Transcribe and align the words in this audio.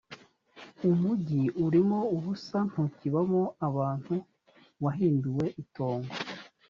umugi 0.89 1.41
urimo 1.65 1.99
ubusa 2.15 2.57
ntukibamo 2.69 3.41
abantu 3.67 4.15
wahinduwe 4.83 5.45
itongo 5.63 6.13